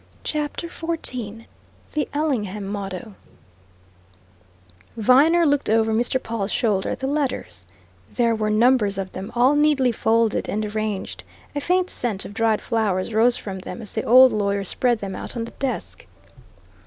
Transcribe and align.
CHAPTER 0.23 0.67
XIV 0.67 1.45
THE 1.93 2.09
ELLINGHAM 2.11 2.65
MOTTO 2.65 3.13
Viner 4.97 5.45
looked 5.45 5.69
over 5.69 5.93
Mr. 5.93 6.17
Pawle's 6.19 6.51
shoulder 6.51 6.89
at 6.89 7.01
the 7.01 7.05
letters 7.05 7.67
there 8.11 8.33
were 8.33 8.49
numbers 8.49 8.97
of 8.97 9.11
them, 9.11 9.31
all 9.35 9.55
neatly 9.55 9.91
folded 9.91 10.49
and 10.49 10.65
arranged; 10.65 11.23
a 11.55 11.61
faint 11.61 11.91
scent 11.91 12.25
of 12.25 12.33
dried 12.33 12.63
flowers 12.63 13.13
rose 13.13 13.37
from 13.37 13.59
them 13.59 13.79
as 13.79 13.93
the 13.93 14.01
old 14.03 14.31
lawyer 14.31 14.63
spread 14.63 15.01
them 15.01 15.15
out 15.15 15.37
on 15.37 15.43
the 15.43 15.51
desk. 15.61 16.07